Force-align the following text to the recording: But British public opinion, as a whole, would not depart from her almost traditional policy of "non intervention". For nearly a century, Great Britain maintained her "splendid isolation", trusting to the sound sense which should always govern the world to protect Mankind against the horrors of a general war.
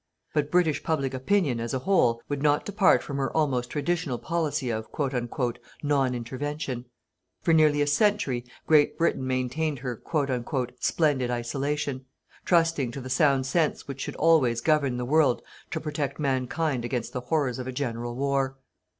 But 0.33 0.49
British 0.49 0.81
public 0.81 1.13
opinion, 1.13 1.59
as 1.59 1.75
a 1.75 1.85
whole, 1.85 2.23
would 2.27 2.41
not 2.41 2.65
depart 2.65 3.03
from 3.03 3.17
her 3.17 3.31
almost 3.37 3.69
traditional 3.69 4.17
policy 4.17 4.71
of 4.71 4.87
"non 5.83 6.15
intervention". 6.15 6.85
For 7.43 7.53
nearly 7.53 7.83
a 7.83 7.85
century, 7.85 8.43
Great 8.65 8.97
Britain 8.97 9.27
maintained 9.27 9.77
her 9.77 10.01
"splendid 10.79 11.29
isolation", 11.29 12.05
trusting 12.45 12.89
to 12.93 12.99
the 13.01 13.11
sound 13.11 13.45
sense 13.45 13.87
which 13.87 14.01
should 14.01 14.15
always 14.15 14.59
govern 14.59 14.97
the 14.97 15.05
world 15.05 15.43
to 15.69 15.79
protect 15.79 16.17
Mankind 16.19 16.83
against 16.83 17.13
the 17.13 17.21
horrors 17.21 17.59
of 17.59 17.67
a 17.67 17.71
general 17.71 18.15
war. 18.15 18.57